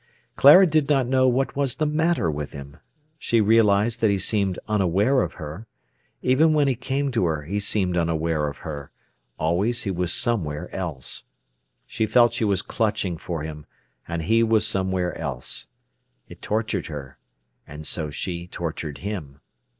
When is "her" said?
5.33-5.67, 7.25-7.43, 8.65-8.89, 16.87-17.19